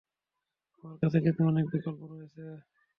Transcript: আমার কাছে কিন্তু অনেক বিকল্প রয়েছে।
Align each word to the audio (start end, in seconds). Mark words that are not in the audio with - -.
আমার 0.83 0.97
কাছে 1.01 1.17
কিন্তু 1.25 1.41
অনেক 1.43 1.65
বিকল্প 1.73 2.01
রয়েছে। 2.11 2.43